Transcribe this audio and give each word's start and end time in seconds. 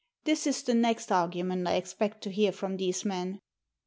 This 0.23 0.47
is 0.47 0.63
the 0.63 0.73
next 0.73 1.11
argument 1.11 1.67
I 1.67 1.75
expect 1.75 2.23
to 2.23 2.31
hear 2.31 2.51
from 2.51 2.77
these 2.77 3.05
men. 3.05 3.39